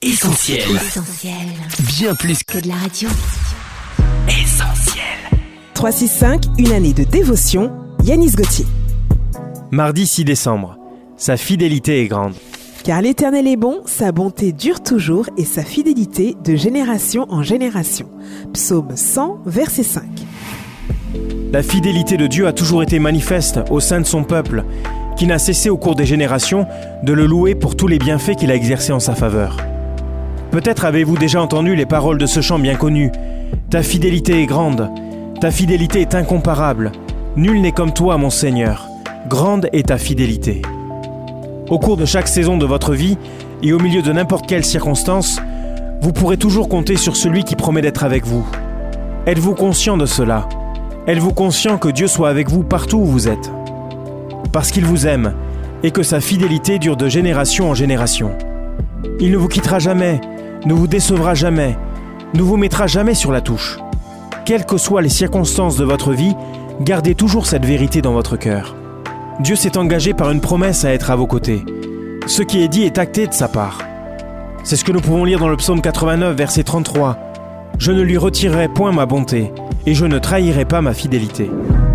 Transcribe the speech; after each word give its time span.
Essentiel. 0.00 0.60
Essentiel. 0.76 1.34
Bien 1.98 2.14
plus 2.14 2.44
Que 2.44 2.60
de 2.60 2.68
la 2.68 2.76
radio. 2.76 3.08
qu'essentiel. 4.28 5.02
365, 5.74 6.44
une 6.56 6.70
année 6.70 6.92
de 6.92 7.02
dévotion, 7.02 7.72
Yanis 8.04 8.30
Gauthier. 8.30 8.64
Mardi 9.72 10.06
6 10.06 10.24
décembre. 10.24 10.78
Sa 11.16 11.36
fidélité 11.36 12.00
est 12.00 12.06
grande. 12.06 12.34
Car 12.84 13.02
l'Éternel 13.02 13.48
est 13.48 13.56
bon, 13.56 13.80
sa 13.86 14.12
bonté 14.12 14.52
dure 14.52 14.84
toujours 14.84 15.30
et 15.36 15.44
sa 15.44 15.64
fidélité 15.64 16.36
de 16.44 16.54
génération 16.54 17.26
en 17.28 17.42
génération. 17.42 18.08
Psaume 18.52 18.96
100, 18.96 19.40
verset 19.46 19.82
5. 19.82 20.04
La 21.52 21.64
fidélité 21.64 22.16
de 22.16 22.28
Dieu 22.28 22.46
a 22.46 22.52
toujours 22.52 22.84
été 22.84 23.00
manifeste 23.00 23.58
au 23.68 23.80
sein 23.80 24.00
de 24.00 24.06
son 24.06 24.22
peuple, 24.22 24.64
qui 25.16 25.26
n'a 25.26 25.40
cessé 25.40 25.70
au 25.70 25.76
cours 25.76 25.96
des 25.96 26.06
générations 26.06 26.66
de 27.02 27.12
le 27.12 27.26
louer 27.26 27.56
pour 27.56 27.74
tous 27.76 27.88
les 27.88 27.98
bienfaits 27.98 28.36
qu'il 28.36 28.52
a 28.52 28.54
exercés 28.54 28.92
en 28.92 29.00
sa 29.00 29.16
faveur. 29.16 29.56
Peut-être 30.58 30.86
avez-vous 30.86 31.16
déjà 31.16 31.40
entendu 31.40 31.76
les 31.76 31.86
paroles 31.86 32.18
de 32.18 32.26
ce 32.26 32.40
chant 32.40 32.58
bien 32.58 32.74
connu. 32.74 33.12
Ta 33.70 33.84
fidélité 33.84 34.42
est 34.42 34.46
grande, 34.46 34.90
ta 35.40 35.52
fidélité 35.52 36.00
est 36.00 36.16
incomparable. 36.16 36.90
Nul 37.36 37.60
n'est 37.60 37.70
comme 37.70 37.92
toi, 37.92 38.18
mon 38.18 38.28
Seigneur. 38.28 38.88
Grande 39.28 39.68
est 39.72 39.86
ta 39.86 39.98
fidélité. 39.98 40.62
Au 41.70 41.78
cours 41.78 41.96
de 41.96 42.04
chaque 42.04 42.26
saison 42.26 42.56
de 42.56 42.66
votre 42.66 42.92
vie 42.92 43.16
et 43.62 43.72
au 43.72 43.78
milieu 43.78 44.02
de 44.02 44.12
n'importe 44.12 44.48
quelle 44.48 44.64
circonstance, 44.64 45.40
vous 46.00 46.12
pourrez 46.12 46.38
toujours 46.38 46.68
compter 46.68 46.96
sur 46.96 47.14
celui 47.14 47.44
qui 47.44 47.54
promet 47.54 47.80
d'être 47.80 48.02
avec 48.02 48.26
vous. 48.26 48.44
Êtes-vous 49.26 49.54
conscient 49.54 49.96
de 49.96 50.06
cela? 50.06 50.48
Êtes-vous 51.06 51.34
conscient 51.34 51.78
que 51.78 51.88
Dieu 51.88 52.08
soit 52.08 52.30
avec 52.30 52.50
vous 52.50 52.64
partout 52.64 52.98
où 52.98 53.06
vous 53.06 53.28
êtes? 53.28 53.52
Parce 54.50 54.72
qu'il 54.72 54.86
vous 54.86 55.06
aime 55.06 55.34
et 55.84 55.92
que 55.92 56.02
sa 56.02 56.20
fidélité 56.20 56.80
dure 56.80 56.96
de 56.96 57.08
génération 57.08 57.70
en 57.70 57.74
génération. 57.74 58.32
Il 59.20 59.30
ne 59.30 59.36
vous 59.36 59.46
quittera 59.46 59.78
jamais, 59.78 60.20
ne 60.66 60.74
vous 60.74 60.86
décevra 60.86 61.34
jamais, 61.34 61.78
ne 62.34 62.42
vous 62.42 62.56
mettra 62.56 62.86
jamais 62.86 63.14
sur 63.14 63.32
la 63.32 63.40
touche. 63.40 63.78
Quelles 64.44 64.66
que 64.66 64.76
soient 64.76 65.02
les 65.02 65.08
circonstances 65.08 65.76
de 65.76 65.84
votre 65.84 66.12
vie, 66.12 66.34
gardez 66.80 67.14
toujours 67.14 67.46
cette 67.46 67.64
vérité 67.64 68.02
dans 68.02 68.12
votre 68.12 68.36
cœur. 68.36 68.76
Dieu 69.40 69.56
s'est 69.56 69.78
engagé 69.78 70.14
par 70.14 70.30
une 70.30 70.40
promesse 70.40 70.84
à 70.84 70.92
être 70.92 71.10
à 71.10 71.16
vos 71.16 71.26
côtés. 71.26 71.64
Ce 72.26 72.42
qui 72.42 72.62
est 72.62 72.68
dit 72.68 72.82
est 72.82 72.98
acté 72.98 73.26
de 73.26 73.32
sa 73.32 73.48
part. 73.48 73.78
C'est 74.64 74.76
ce 74.76 74.84
que 74.84 74.92
nous 74.92 75.00
pouvons 75.00 75.24
lire 75.24 75.38
dans 75.38 75.48
le 75.48 75.56
psaume 75.56 75.80
89, 75.80 76.36
verset 76.36 76.64
33. 76.64 77.16
Je 77.78 77.92
ne 77.92 78.02
lui 78.02 78.18
retirerai 78.18 78.68
point 78.68 78.92
ma 78.92 79.06
bonté, 79.06 79.52
et 79.86 79.94
je 79.94 80.04
ne 80.04 80.18
trahirai 80.18 80.64
pas 80.64 80.82
ma 80.82 80.92
fidélité. 80.92 81.50